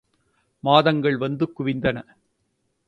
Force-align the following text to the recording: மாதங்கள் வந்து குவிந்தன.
மாதங்கள் 0.63 1.17
வந்து 1.17 1.45
குவிந்தன. 1.59 1.97